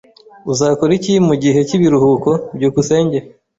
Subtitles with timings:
[0.51, 2.29] Uzakora iki mugihe cyibiruhuko?
[2.55, 3.17] byukusenge